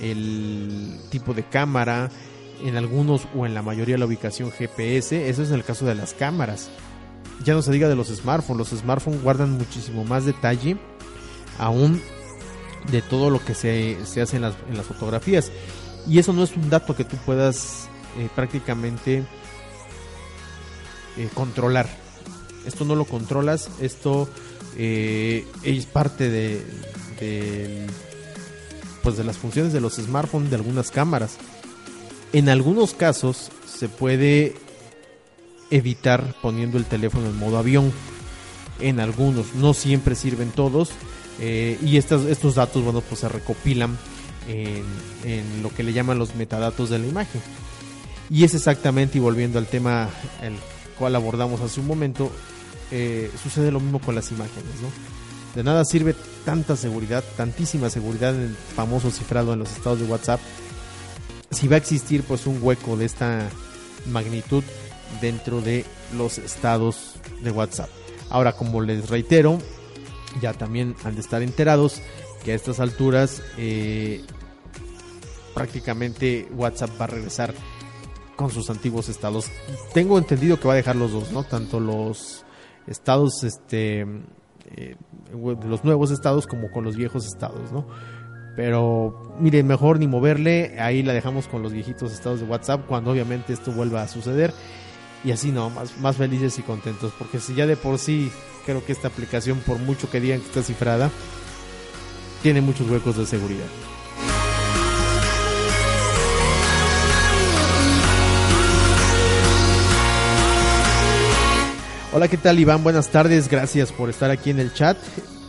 [0.00, 2.10] el tipo de cámara,
[2.62, 5.94] en algunos o en la mayoría la ubicación GPS, eso es en el caso de
[5.94, 6.70] las cámaras.
[7.44, 10.76] Ya no se diga de los smartphones, los smartphones guardan muchísimo más detalle
[11.58, 12.00] aún
[12.90, 15.50] de todo lo que se, se hace en las, en las fotografías.
[16.08, 19.24] Y eso no es un dato que tú puedas eh, prácticamente
[21.16, 21.88] eh, controlar.
[22.66, 24.28] Esto no lo controlas, esto
[24.76, 26.64] eh, es parte de,
[27.20, 27.86] de,
[29.02, 31.36] pues de las funciones de los smartphones, de algunas cámaras.
[32.32, 34.54] En algunos casos se puede
[35.70, 37.92] evitar poniendo el teléfono en modo avión.
[38.80, 40.90] En algunos, no siempre sirven todos.
[41.38, 43.96] Eh, y estos, estos datos, bueno, pues se recopilan
[44.48, 44.84] en,
[45.24, 47.40] en, lo que le llaman los metadatos de la imagen.
[48.28, 50.08] Y es exactamente, y volviendo al tema
[50.42, 50.54] el
[50.98, 52.30] cual abordamos hace un momento,
[52.90, 54.88] eh, sucede lo mismo con las imágenes, ¿no?
[55.54, 60.06] De nada sirve tanta seguridad, tantísima seguridad en el famoso cifrado en los estados de
[60.06, 60.40] WhatsApp.
[61.50, 63.48] Si va a existir pues un hueco de esta
[64.06, 64.62] magnitud
[65.20, 65.84] dentro de
[66.16, 67.88] los estados de WhatsApp.
[68.28, 69.58] Ahora, como les reitero,
[70.40, 72.00] ya también han de estar enterados
[72.44, 74.22] que a estas alturas eh,
[75.54, 77.54] prácticamente WhatsApp va a regresar
[78.36, 79.50] con sus antiguos estados.
[79.92, 81.44] Tengo entendido que va a dejar los dos, ¿no?
[81.44, 82.44] Tanto los
[82.86, 84.06] estados, este,
[84.76, 84.96] eh,
[85.32, 87.86] los nuevos estados como con los viejos estados, ¿no?
[88.56, 93.10] Pero miren, mejor ni moverle, ahí la dejamos con los viejitos estados de WhatsApp cuando
[93.10, 94.52] obviamente esto vuelva a suceder.
[95.24, 98.30] Y así no, más, más felices y contentos, porque si ya de por sí
[98.64, 101.10] creo que esta aplicación, por mucho que digan que está cifrada,
[102.42, 103.66] tiene muchos huecos de seguridad.
[112.12, 112.82] Hola, ¿qué tal Iván?
[112.82, 114.96] Buenas tardes, gracias por estar aquí en el chat.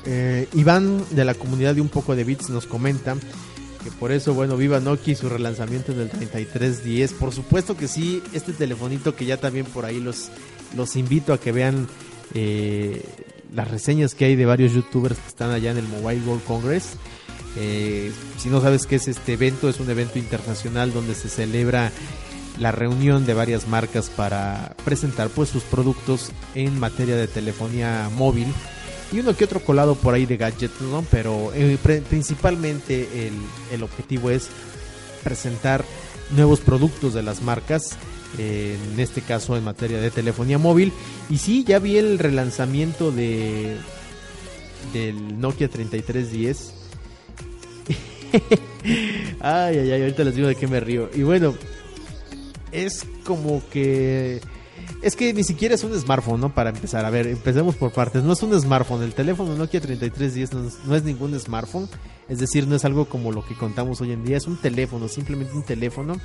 [0.05, 3.15] Eh, Iván de la comunidad de Un poco de Bits nos comenta
[3.83, 7.13] que por eso, bueno, viva Nokia y su relanzamiento del 3310.
[7.13, 10.29] Por supuesto que sí, este telefonito que ya también por ahí los,
[10.75, 11.87] los invito a que vean
[12.33, 13.03] eh,
[13.53, 16.93] las reseñas que hay de varios youtubers que están allá en el Mobile World Congress.
[17.57, 21.91] Eh, si no sabes qué es este evento, es un evento internacional donde se celebra
[22.59, 28.47] la reunión de varias marcas para presentar pues sus productos en materia de telefonía móvil
[29.11, 31.05] y uno que otro colado por ahí de gadgets, ¿no?
[31.11, 31.77] Pero eh,
[32.09, 33.33] principalmente el,
[33.71, 34.47] el, objetivo es
[35.23, 35.83] presentar
[36.31, 37.97] nuevos productos de las marcas,
[38.37, 40.93] en este caso en materia de telefonía móvil.
[41.29, 43.75] Y sí, ya vi el relanzamiento de
[44.93, 46.73] del Nokia 3310.
[49.39, 51.09] ay, ay, ay, ahorita les digo de qué me río.
[51.13, 51.55] Y bueno,
[52.71, 54.41] es como que
[55.01, 56.53] es que ni siquiera es un smartphone, ¿no?
[56.53, 58.23] Para empezar, a ver, empecemos por partes.
[58.23, 61.89] No es un smartphone, el teléfono Nokia 3310 no es, ningún smartphone,
[62.29, 65.07] es decir, no es algo como lo que contamos hoy en día, es un teléfono,
[65.07, 66.15] simplemente un teléfono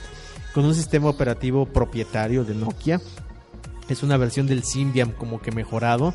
[0.55, 3.01] con un sistema operativo propietario de Nokia.
[3.89, 6.13] Es una versión del Symbian como que mejorado.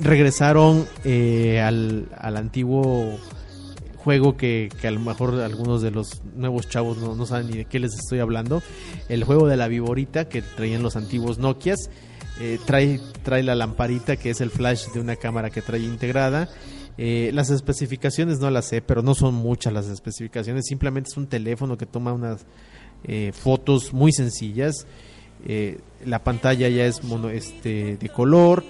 [0.00, 3.18] Regresaron eh, al, al antiguo
[4.06, 7.56] juego que, que, a lo mejor algunos de los nuevos chavos no, no, saben ni
[7.56, 8.62] de qué les estoy hablando.
[9.08, 11.90] El juego de la viborita que traían los antiguos Nokias.
[12.40, 16.48] Eh, trae, trae la lamparita que es el flash de una cámara que trae integrada.
[16.98, 20.66] Eh, las especificaciones no las sé, pero no son muchas las especificaciones.
[20.68, 22.46] Simplemente es un teléfono que toma unas
[23.02, 24.86] eh, fotos muy sencillas.
[26.04, 28.62] la pantalla ya es mono, este, de color.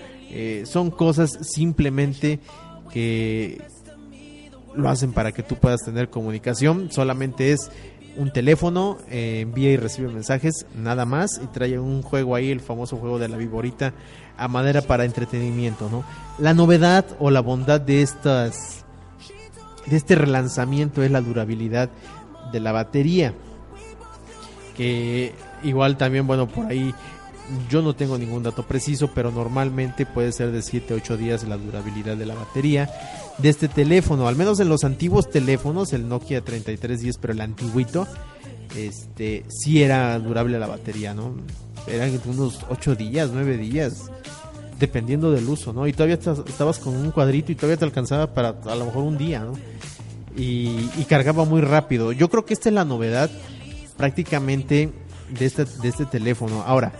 [0.65, 2.41] son cosas simplemente
[2.91, 3.61] que,
[4.77, 6.91] lo hacen para que tú puedas tener comunicación.
[6.91, 7.71] Solamente es
[8.17, 11.41] un teléfono, eh, envía y recibe mensajes, nada más.
[11.43, 13.93] Y trae un juego ahí, el famoso juego de la viborita,
[14.37, 16.05] a madera para entretenimiento, ¿no?
[16.39, 18.85] La novedad o la bondad de estas
[19.87, 21.91] de este relanzamiento es la durabilidad
[22.53, 23.35] de la batería.
[24.77, 26.93] Que igual también, bueno, por ahí
[27.71, 31.45] yo no tengo ningún dato preciso, pero normalmente puede ser de 7 a 8 días
[31.45, 32.91] la durabilidad de la batería
[33.39, 34.29] de este teléfono.
[34.29, 38.07] Al menos en los antiguos teléfonos, el Nokia 3310, pero el antiguito,
[38.77, 41.35] este, sí era durable la batería, ¿no?
[41.87, 44.11] Eran unos 8 días, 9 días,
[44.79, 45.87] dependiendo del uso, ¿no?
[45.87, 49.19] Y todavía estabas con un cuadrito y todavía te alcanzaba para a lo mejor un
[49.19, 49.53] día, ¿no?
[50.37, 52.13] Y, cargaba muy rápido.
[52.13, 53.31] Yo creo que esta es la novedad
[53.97, 54.91] prácticamente
[55.31, 56.63] de este, de este teléfono.
[56.67, 56.93] Ahora,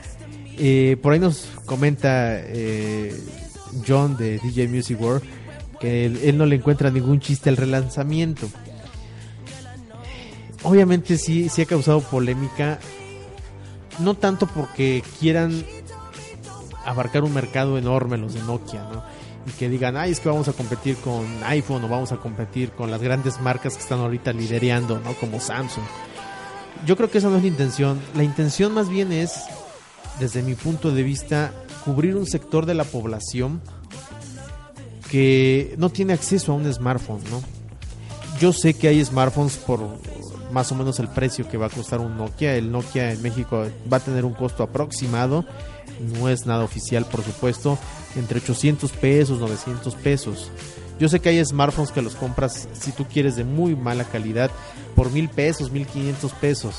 [0.59, 3.15] eh, por ahí nos comenta eh,
[3.87, 5.23] John de DJ Music World
[5.81, 8.49] que él, no le encuentra ningún chiste al relanzamiento.
[10.63, 12.79] Obviamente sí, sí ha causado polémica,
[13.99, 15.65] no tanto porque quieran
[16.85, 19.05] abarcar un mercado enorme los de Nokia, ¿no?
[19.47, 22.71] Y que digan, ay, es que vamos a competir con iPhone o vamos a competir
[22.73, 25.13] con las grandes marcas que están ahorita liderando, ¿no?
[25.15, 25.85] Como Samsung.
[26.85, 28.01] Yo creo que esa no es la intención.
[28.15, 29.45] La intención más bien es
[30.19, 31.53] desde mi punto de vista,
[31.85, 33.61] cubrir un sector de la población
[35.17, 37.41] que no tiene acceso a un smartphone, ¿no?
[38.39, 39.81] Yo sé que hay smartphones por
[40.53, 42.55] más o menos el precio que va a costar un Nokia.
[42.55, 45.47] El Nokia en México va a tener un costo aproximado,
[46.21, 47.79] no es nada oficial por supuesto,
[48.15, 50.51] entre 800 pesos, 900 pesos.
[51.01, 54.51] Yo sé que hay smartphones que los compras si tú quieres de muy mala calidad
[54.95, 56.75] por mil pesos, mil quinientos pesos.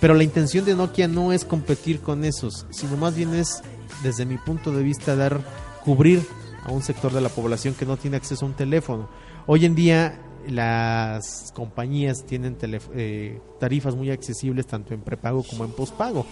[0.00, 3.60] Pero la intención de Nokia no es competir con esos, sino más bien es,
[4.02, 5.42] desde mi punto de vista, dar
[5.84, 6.26] cubrir
[6.66, 9.08] a un sector de la población que no tiene acceso a un teléfono.
[9.46, 12.56] Hoy en día las compañías tienen
[12.94, 16.26] eh, tarifas muy accesibles tanto en prepago como en pospago.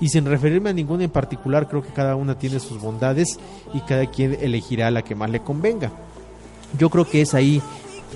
[0.00, 3.38] Y sin referirme a ninguna en particular, creo que cada una tiene sus bondades
[3.74, 5.92] y cada quien elegirá la que más le convenga.
[6.78, 7.60] Yo creo que es ahí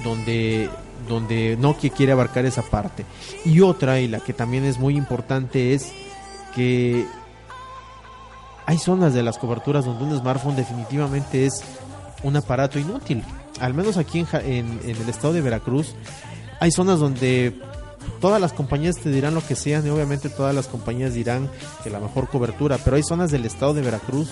[0.02, 0.70] donde
[1.08, 3.04] donde Nokia quiere abarcar esa parte.
[3.44, 5.92] Y otra, y la que también es muy importante, es
[6.54, 7.04] que
[8.66, 11.62] hay zonas de las coberturas donde un smartphone definitivamente es
[12.22, 13.22] un aparato inútil.
[13.60, 15.94] Al menos aquí en, el estado de Veracruz
[16.60, 17.54] hay zonas donde
[18.20, 21.50] todas las compañías te dirán lo que sean y obviamente todas las compañías dirán
[21.82, 24.30] que la mejor cobertura, pero hay zonas del estado de Veracruz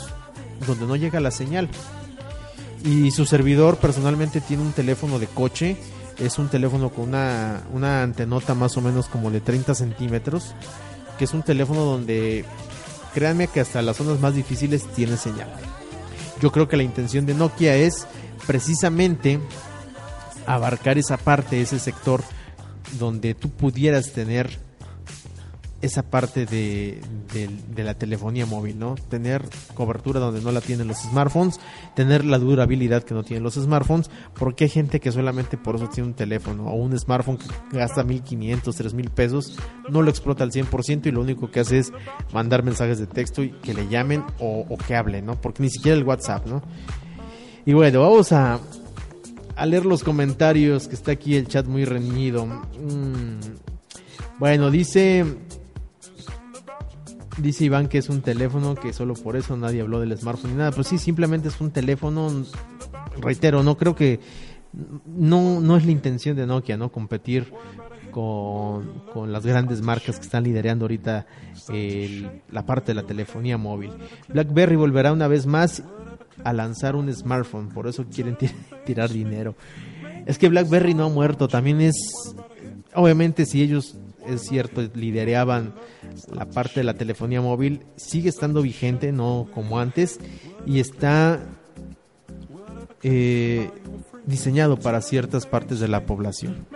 [0.66, 1.68] donde no llega la señal.
[2.84, 5.76] Y su servidor personalmente tiene un teléfono de coche,
[6.18, 10.54] es un teléfono con una, una antenota más o menos como de 30 centímetros,
[11.16, 12.44] que es un teléfono donde
[13.14, 15.48] créanme que hasta las zonas más difíciles tiene señal.
[16.40, 18.06] Yo creo que la intención de Nokia es
[18.46, 19.38] precisamente
[20.46, 22.22] abarcar esa parte, ese sector
[22.98, 24.58] donde tú pudieras tener
[25.82, 27.00] esa parte de,
[27.76, 28.94] la telefonía móvil, ¿no?
[29.10, 29.42] Tener
[29.74, 31.58] cobertura donde no la tienen los smartphones,
[31.96, 35.88] tener la durabilidad que no tienen los smartphones, porque hay gente que solamente por eso
[35.88, 39.58] tiene un teléfono o un smartphone que gasta 1500, 3000 pesos,
[39.90, 41.92] no lo explota al 100% y lo único que hace es
[42.32, 45.40] mandar mensajes de texto y que le llamen o, que hablen, ¿no?
[45.40, 46.62] Porque ni siquiera el WhatsApp, ¿no?
[47.66, 48.60] Y bueno, vamos a,
[49.56, 52.46] a leer los comentarios, que está aquí el chat muy reñido.
[52.46, 53.40] Mm.
[54.38, 55.24] Bueno, dice
[57.38, 60.58] Dice Iván que es un teléfono, que solo por eso nadie habló del smartphone ni
[60.58, 60.72] nada.
[60.72, 62.44] Pues sí, simplemente es un teléfono.
[63.20, 64.20] Reitero, no creo que.
[65.06, 66.90] No, no es la intención de Nokia, ¿no?
[66.90, 67.52] Competir
[68.10, 71.26] con, con las grandes marcas que están liderando ahorita
[72.50, 73.92] la parte de la telefonía móvil.
[74.28, 75.82] BlackBerry volverá una vez más
[76.44, 78.36] a lanzar un smartphone, por eso quieren
[78.86, 79.56] tirar dinero.
[80.26, 81.96] Es que BlackBerry no ha muerto, también es.
[82.94, 85.74] Obviamente, si ellos es cierto, lidereaban
[86.32, 90.18] la parte de la telefonía móvil, sigue estando vigente, no como antes,
[90.66, 91.40] y está
[93.02, 93.70] eh,
[94.26, 96.66] diseñado para ciertas partes de la población.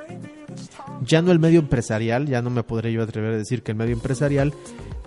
[1.02, 3.78] Ya no el medio empresarial, ya no me podré yo atrever a decir que el
[3.78, 4.54] medio empresarial,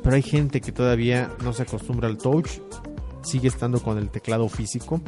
[0.04, 2.50] pero hay gente que todavía no se acostumbra al touch,
[3.22, 5.02] sigue estando con el teclado físico.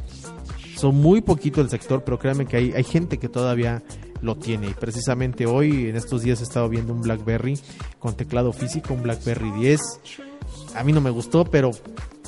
[0.76, 3.84] Son muy poquito el sector, pero créanme que hay, hay gente que todavía
[4.22, 4.70] lo tiene.
[4.70, 7.60] Y precisamente hoy, en estos días, he estado viendo un BlackBerry
[8.00, 9.82] con teclado físico, un BlackBerry 10.
[10.76, 11.72] A mí no me gustó, pero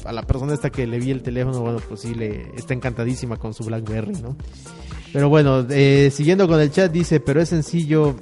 [0.06, 3.38] a la persona esta que le vi el teléfono, bueno, pues sí, le está encantadísima
[3.38, 4.36] con su BlackBerry, ¿no?
[5.12, 8.16] Pero bueno, eh, siguiendo con el chat, dice, pero es sencillo,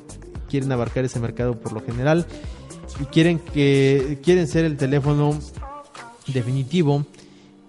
[0.49, 2.25] quieren abarcar ese mercado por lo general
[2.99, 5.39] y quieren que quieren ser el teléfono
[6.27, 7.05] definitivo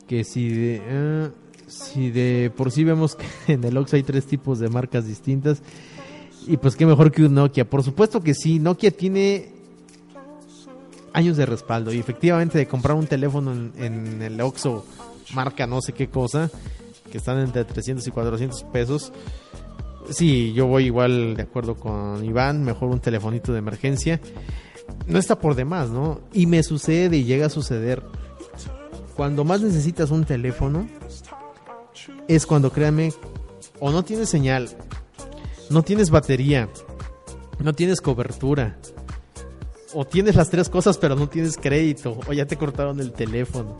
[0.08, 1.30] que si de, eh,
[1.68, 5.62] si de por sí vemos que en el Ox hay tres tipos de marcas distintas
[6.46, 7.68] y pues qué mejor que un Nokia.
[7.68, 9.50] Por supuesto que sí, Nokia tiene
[11.12, 14.84] años de respaldo y efectivamente de comprar un teléfono en, el Oxxo
[15.34, 16.50] marca no sé qué cosa,
[17.10, 19.12] que están entre 300 y 400 pesos.
[20.10, 24.20] Sí, yo voy igual de acuerdo con Iván, mejor un telefonito de emergencia.
[25.06, 26.20] No está por demás, ¿no?
[26.32, 28.02] Y me sucede y llega a suceder.
[29.16, 30.88] Cuando más necesitas un teléfono,
[32.28, 33.12] es cuando créame,
[33.78, 34.68] o no tienes señal,
[35.72, 36.68] no tienes batería,
[37.58, 38.76] no tienes cobertura,
[39.94, 43.76] o tienes las tres cosas pero no tienes crédito, o ya te cortaron el teléfono.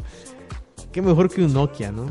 [0.91, 2.07] Qué mejor que un Nokia, ¿no?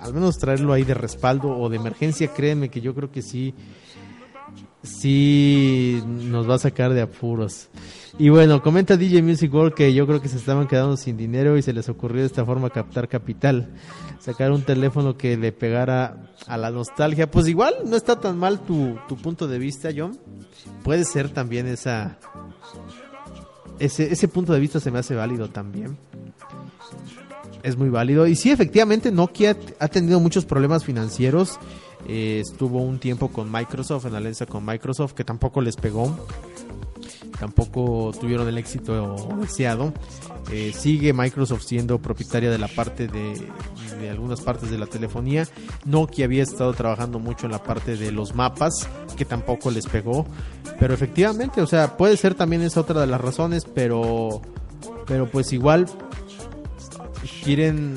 [0.00, 3.54] Al menos traerlo ahí de respaldo o de emergencia, créeme que yo creo que sí,
[4.82, 7.68] sí nos va a sacar de apuros.
[8.18, 11.56] Y bueno, comenta DJ Music World que yo creo que se estaban quedando sin dinero
[11.56, 13.70] y se les ocurrió de esta forma captar capital
[14.20, 17.30] sacar un teléfono que le pegara a la nostalgia.
[17.30, 20.18] Pues igual no está tan mal tu, tu punto de vista, John.
[20.84, 22.18] Puede ser también esa...
[23.78, 25.96] Ese, ese punto de vista se me hace válido también.
[27.62, 28.26] Es muy válido.
[28.26, 31.58] Y sí, efectivamente, Nokia ha tenido muchos problemas financieros.
[32.06, 36.14] Eh, estuvo un tiempo con Microsoft, en alianza con Microsoft, que tampoco les pegó.
[37.38, 39.94] tampoco tuvieron el éxito deseado.
[40.52, 43.34] Eh, sigue Microsoft siendo propietaria de la parte de,
[44.00, 45.46] de, algunas partes de la telefonía.
[45.84, 50.26] Nokia había estado trabajando mucho en la parte de los mapas, que tampoco les pegó.
[50.78, 54.42] Pero efectivamente, o sea, puede ser también esa otra de las razones, pero,
[55.06, 55.86] pero pues igual
[57.44, 57.94] quieren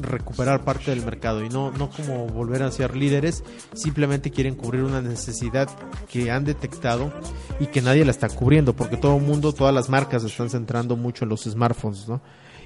[0.00, 3.42] recuperar parte del mercado y no, no como volver a ser líderes,
[3.74, 5.68] simplemente quieren cubrir una necesidad
[6.10, 7.12] que han detectado
[7.60, 10.96] y que nadie la está cubriendo, porque todo el mundo, todas las marcas están centrando
[10.96, 12.20] mucho en los smartphones, ¿no?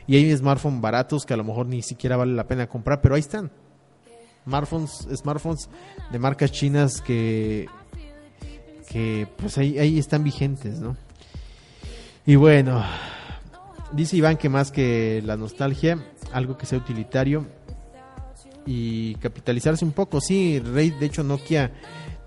[0.07, 3.15] Y hay smartphones baratos que a lo mejor ni siquiera vale la pena comprar, pero
[3.15, 3.51] ahí están.
[4.45, 5.69] Smartphones, smartphones
[6.11, 7.67] de marcas chinas que,
[8.89, 10.97] que pues ahí, ahí están vigentes, ¿no?
[12.27, 12.85] Y bueno,
[13.93, 17.47] dice Iván que más que la nostalgia, algo que sea utilitario
[18.67, 20.21] y capitalizarse un poco.
[20.21, 21.73] Sí, Rey, de hecho Nokia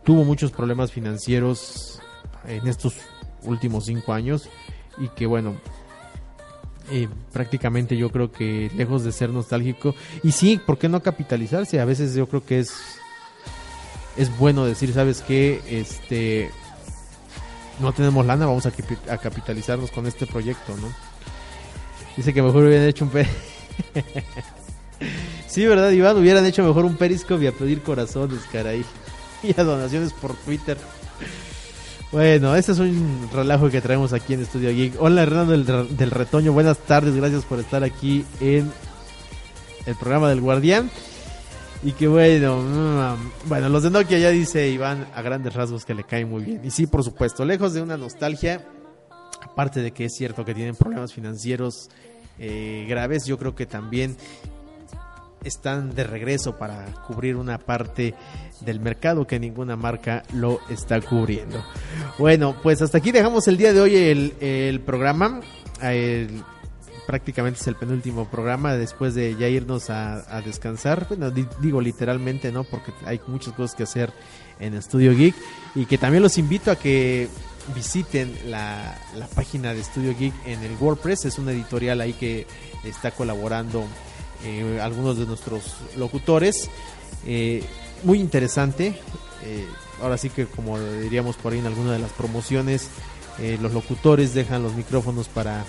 [0.04, 2.00] tuvo muchos problemas financieros
[2.46, 2.96] en estos
[3.44, 4.50] últimos cinco años
[4.98, 5.56] y que bueno,
[6.92, 11.80] eh, prácticamente yo creo que lejos de ser nostálgico y sí, ¿por qué no capitalizarse?
[11.80, 12.74] A veces yo creo que es
[14.18, 15.62] es bueno decir, ¿sabes qué?
[15.68, 16.52] Este
[17.80, 20.94] no tenemos lana, vamos a, capitalizarnos con este proyecto, ¿no?
[22.16, 23.12] Dice que mejor hubieran hecho un
[25.48, 26.18] sí, ¿verdad, Iván?
[26.18, 28.84] Hubieran hecho mejor un periscope y a pedir corazones, caray.
[29.44, 30.78] Y a donaciones por Twitter.
[32.14, 35.02] Bueno, este es un relajo que traemos aquí en Estudio Geek.
[35.02, 36.54] Hola, Hernando del, Retoño.
[36.54, 38.72] Buenas tardes, gracias por estar aquí en
[39.88, 40.92] el programa del Guardián.
[41.82, 45.96] Y que bueno, mm, bueno, los de Nokia ya dice Iván a grandes rasgos que
[45.96, 46.62] le caen muy bien.
[46.64, 48.64] Y sí, por supuesto, lejos de una nostalgia,
[49.42, 51.90] aparte de que es cierto que tienen problemas financieros
[52.40, 54.18] eh, graves, yo creo que también
[55.44, 58.14] están de regreso para cubrir una parte
[58.62, 61.64] del mercado que ninguna marca lo está cubriendo.
[62.18, 65.42] Bueno, pues hasta aquí dejamos el día de hoy el, el programa.
[67.06, 71.06] Prácticamente es el penúltimo programa después de ya irnos a, descansar.
[71.10, 72.64] Bueno, di, digo literalmente, ¿no?
[72.64, 74.14] Porque hay muchas cosas que hacer
[74.60, 75.36] en Studio Geek.
[75.76, 77.28] Y que también los invito a que
[77.76, 81.26] visiten la, la, página de Studio Geek en el WordPress.
[81.26, 82.46] Es una editorial ahí que
[82.84, 83.86] está colaborando
[84.46, 86.70] eh, algunos de nuestros locutores.
[87.26, 87.64] Eh,
[88.04, 89.00] muy interesante.
[89.44, 89.66] Eh,
[90.02, 92.90] ahora sí que como diríamos por ahí en alguna de las promociones,
[93.62, 95.66] los locutores dejan los micrófonos para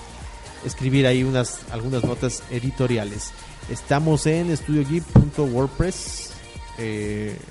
[0.66, 3.30] escribir ahí unas algunas notas editoriales.
[3.70, 6.32] Estamos en studiogeek.wordpress.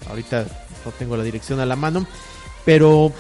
[0.08, 0.46] ahorita
[0.86, 2.06] no tengo la dirección a la mano,
[2.64, 3.12] pero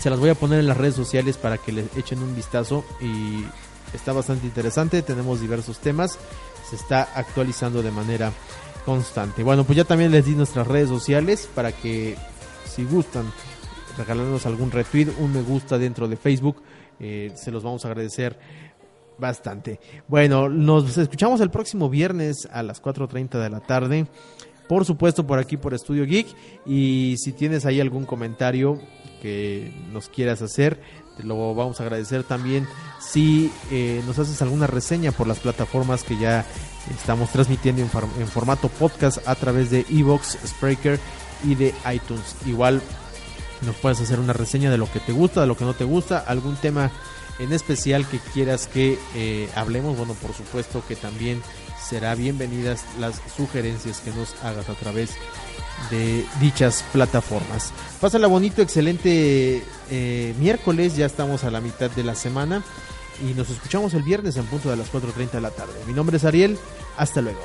[0.00, 2.84] se las voy a poner en las redes sociales para que le echen un vistazo
[3.00, 3.44] y
[3.94, 5.02] está bastante interesante.
[5.02, 6.18] Tenemos diversos temas,
[6.68, 8.32] se está actualizando de manera
[8.84, 9.42] constante.
[9.42, 12.16] Bueno, pues ya también les di nuestras redes sociales para que
[12.64, 13.30] si gustan
[13.96, 16.62] regalarnos algún retweet, un me gusta dentro de Facebook,
[17.00, 18.38] eh, se los vamos a agradecer
[19.18, 19.80] bastante.
[20.06, 24.06] Bueno, nos escuchamos el próximo viernes a las 4.30 de la tarde.
[24.68, 26.26] Por supuesto, por aquí por Estudio Geek.
[26.66, 28.78] Y si tienes ahí algún comentario,
[29.20, 30.80] que nos quieras hacer.
[31.16, 32.66] Te lo vamos a agradecer también
[33.00, 36.44] si eh, nos haces alguna reseña por las plataformas que ya
[36.94, 40.98] estamos transmitiendo en, formato podcast a través de Evox, Spreaker
[41.44, 42.36] y de iTunes.
[42.46, 42.80] Igual
[43.66, 45.84] nos puedes hacer una reseña de lo que te gusta, de lo que no te
[45.84, 46.90] gusta, algún tema
[47.40, 49.96] en especial que quieras que eh, hablemos.
[49.96, 51.42] Bueno, por supuesto que también
[51.88, 55.10] será bienvenidas las sugerencias que nos hagas a través
[55.90, 57.72] de dichas plataformas.
[58.00, 62.62] Pásala bonito, excelente eh, miércoles, ya estamos a la mitad de la semana
[63.22, 65.72] y nos escuchamos el viernes en punto de las 4.30 de la tarde.
[65.86, 66.58] Mi nombre es Ariel,
[66.96, 67.40] hasta luego.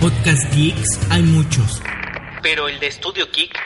[0.00, 1.82] Podcast Geeks hay muchos.
[2.42, 3.65] Pero el de Estudio Geek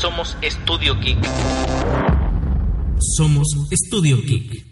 [0.00, 1.18] Somos Estudio Geek.
[3.18, 4.69] Somos Estudio Geek.